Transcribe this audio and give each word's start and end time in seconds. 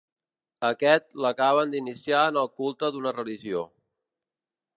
A 0.69 0.69
aquest 0.75 1.13
l'acaben 1.25 1.75
d'iniciar 1.75 2.23
en 2.31 2.41
el 2.45 2.53
culte 2.63 2.91
d'una 2.97 3.17
religió. 3.19 3.63